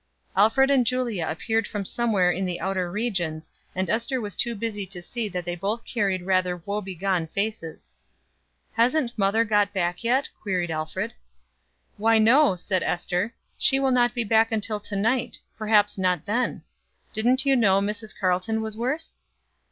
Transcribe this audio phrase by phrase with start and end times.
[0.35, 4.83] Alfred and Julia appeared from somewhere in the outer regions, and Ester was too busy
[4.87, 7.93] to see that they both carried rather woe begone faces.
[8.73, 11.13] "Hasn't mother got back yet?" queried Alfred.
[11.97, 13.35] "Why, no," said Ester.
[13.59, 16.63] "She will not be back until to night perhaps not then.
[17.13, 18.15] Didn't you know Mrs.
[18.19, 19.17] Carleton was worse?"